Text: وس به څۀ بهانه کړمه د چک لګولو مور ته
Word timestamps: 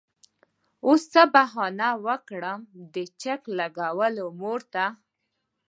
وس 0.87 1.03
به 1.03 1.09
څۀ 1.11 1.23
بهانه 1.33 1.89
کړمه 2.27 2.67
د 2.93 2.95
چک 3.21 3.41
لګولو 3.57 4.25
مور 4.39 4.61
ته 4.73 4.85